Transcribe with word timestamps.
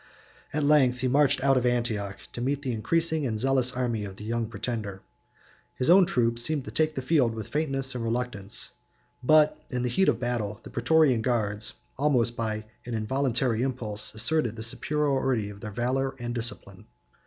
At 0.51 0.63
length 0.63 1.01
he 1.01 1.07
marched 1.07 1.43
out 1.43 1.57
of 1.57 1.63
Antioch, 1.67 2.17
to 2.33 2.41
meet 2.41 2.63
the 2.63 2.71
increasing 2.71 3.23
and 3.23 3.37
zealous 3.37 3.71
army 3.71 4.03
of 4.03 4.15
the 4.15 4.23
young 4.23 4.47
pretender. 4.47 5.03
His 5.75 5.91
own 5.91 6.07
troops 6.07 6.41
seemed 6.41 6.65
to 6.65 6.71
take 6.71 6.95
the 6.95 7.03
field 7.03 7.35
with 7.35 7.49
faintness 7.49 7.93
and 7.93 8.03
reluctance; 8.03 8.71
but, 9.21 9.61
in 9.69 9.83
the 9.83 9.89
heat 9.89 10.09
of 10.09 10.15
the 10.15 10.19
battle, 10.25 10.59
49 10.63 10.63
the 10.63 10.69
Prætorian 10.71 11.21
guards, 11.21 11.73
almost 11.99 12.35
by 12.35 12.65
an 12.83 12.95
involuntary 12.95 13.61
impulse, 13.61 14.15
asserted 14.15 14.55
the 14.55 14.63
superiority 14.63 15.51
of 15.51 15.61
their 15.61 15.69
valor 15.69 16.15
and 16.17 16.33
discipline. 16.33 16.87